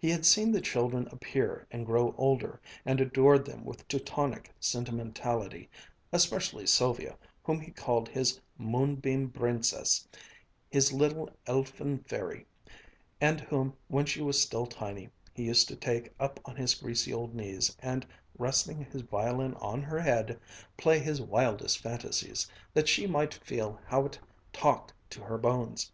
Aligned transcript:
He 0.00 0.10
had 0.10 0.26
seen 0.26 0.50
the 0.50 0.60
children 0.60 1.06
appear 1.12 1.64
and 1.70 1.86
grow 1.86 2.12
older, 2.18 2.60
and 2.84 3.00
adored 3.00 3.44
them 3.44 3.64
with 3.64 3.86
Teutonic 3.86 4.52
sentimentality, 4.58 5.70
especially 6.12 6.66
Sylvia, 6.66 7.16
whom 7.44 7.60
he 7.60 7.70
called 7.70 8.08
his 8.08 8.40
"Moonbeam 8.58 9.28
brincess," 9.28 10.08
his 10.70 10.92
"little 10.92 11.30
ellfen 11.46 12.04
fairy," 12.04 12.46
and 13.20 13.42
whom, 13.42 13.76
when 13.86 14.06
she 14.06 14.20
was 14.20 14.42
still 14.42 14.66
tiny, 14.66 15.08
he 15.32 15.44
used 15.44 15.68
to 15.68 15.76
take 15.76 16.12
up 16.18 16.40
on 16.44 16.56
his 16.56 16.74
greasy 16.74 17.12
old 17.12 17.32
knees 17.32 17.76
and, 17.78 18.04
resting 18.36 18.84
his 18.84 19.02
violin 19.02 19.54
on 19.60 19.82
her 19.84 20.00
head, 20.00 20.36
play 20.76 20.98
his 20.98 21.22
wildest 21.22 21.78
fantasies, 21.78 22.50
that 22.72 22.88
she 22.88 23.06
might 23.06 23.34
feel 23.34 23.80
how 23.86 24.04
it 24.06 24.18
"talked 24.52 24.92
to 25.10 25.20
her 25.20 25.38
bones." 25.38 25.92